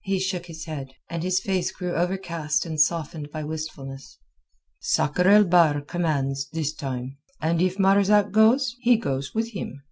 [0.00, 4.18] He shook his head, and his face grew overcast and softened by wistfulness.
[4.78, 9.82] "Sakr el Bahr commands this time, and if Marzak goes, he goes with him."